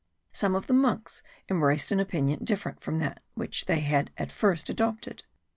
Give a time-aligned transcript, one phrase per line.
[0.31, 4.67] Some of the monks embraced an opinion different from that which they had at first
[4.67, 5.25] adopted.